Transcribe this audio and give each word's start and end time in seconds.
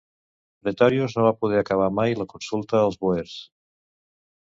Pretorius 0.67 1.13
no 1.17 1.25
va 1.25 1.33
poder 1.43 1.59
acabar 1.63 1.89
mai 1.97 2.15
la 2.21 2.27
consulta 2.33 2.79
als 2.87 2.99
bòers. 3.05 3.37